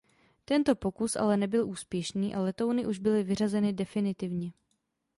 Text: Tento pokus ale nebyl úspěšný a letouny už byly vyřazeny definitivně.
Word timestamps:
Tento 0.45 0.75
pokus 0.75 1.15
ale 1.17 1.37
nebyl 1.37 1.67
úspěšný 1.69 2.35
a 2.35 2.41
letouny 2.41 2.85
už 2.85 2.99
byly 2.99 3.23
vyřazeny 3.23 3.73
definitivně. 3.73 4.51